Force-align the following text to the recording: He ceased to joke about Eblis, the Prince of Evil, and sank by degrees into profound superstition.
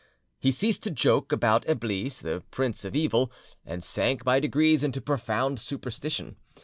He 0.39 0.49
ceased 0.51 0.81
to 0.81 0.89
joke 0.89 1.31
about 1.31 1.63
Eblis, 1.67 2.21
the 2.23 2.41
Prince 2.49 2.83
of 2.85 2.95
Evil, 2.95 3.31
and 3.63 3.83
sank 3.83 4.23
by 4.23 4.39
degrees 4.39 4.83
into 4.83 4.99
profound 4.99 5.59
superstition. 5.59 6.37